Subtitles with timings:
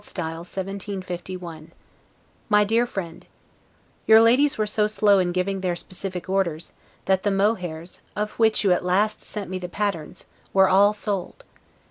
[0.03, 0.17] S.
[0.17, 1.71] 1751
[2.49, 3.27] MY DEAR FRIEND:
[4.07, 6.73] Your ladies were so slow in giving their specific orders,
[7.05, 11.43] that the mohairs, of which you at last sent me the patterns, were all sold.